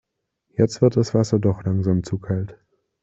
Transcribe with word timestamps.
Jetzt 0.57 0.81
wird 0.81 0.97
das 0.97 1.13
Wasser 1.13 1.37
doch 1.37 1.61
langsam 1.63 2.01
zu 2.03 2.17
kalt. 2.17 2.57